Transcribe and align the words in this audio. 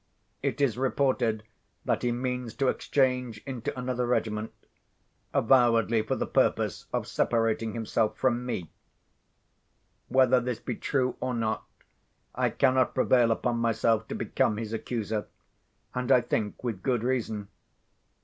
It 0.41 0.59
is 0.59 0.79
reported 0.79 1.43
that 1.85 2.01
he 2.01 2.11
means 2.11 2.55
to 2.55 2.69
exchange 2.69 3.39
into 3.45 3.77
another 3.77 4.07
regiment, 4.07 4.51
avowedly 5.31 6.01
for 6.01 6.15
the 6.15 6.25
purpose 6.25 6.87
of 6.91 7.05
separating 7.05 7.73
himself 7.75 8.17
from 8.17 8.43
me. 8.43 8.71
Whether 10.07 10.39
this 10.39 10.59
be 10.59 10.75
true 10.75 11.17
or 11.19 11.35
not, 11.35 11.65
I 12.33 12.49
cannot 12.49 12.95
prevail 12.95 13.29
upon 13.29 13.57
myself 13.57 14.07
to 14.07 14.15
become 14.15 14.57
his 14.57 14.73
accuser—and 14.73 16.11
I 16.11 16.21
think 16.21 16.63
with 16.63 16.81
good 16.81 17.03
reason. 17.03 17.49